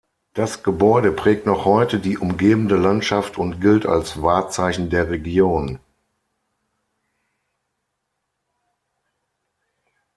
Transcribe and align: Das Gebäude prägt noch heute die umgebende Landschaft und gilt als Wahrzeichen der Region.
Das 0.33 0.63
Gebäude 0.63 1.11
prägt 1.11 1.45
noch 1.45 1.63
heute 1.63 1.99
die 1.99 2.17
umgebende 2.17 2.75
Landschaft 2.75 3.37
und 3.37 3.61
gilt 3.61 3.85
als 3.85 4.19
Wahrzeichen 4.19 4.89
der 4.89 5.11
Region. 5.11 5.77